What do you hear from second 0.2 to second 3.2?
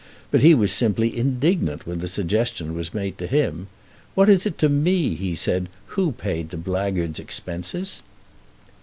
But he was simply indignant when the suggestion was made